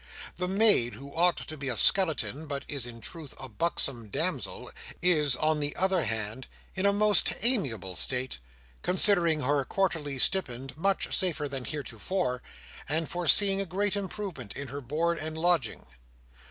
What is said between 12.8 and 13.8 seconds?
and foreseeing a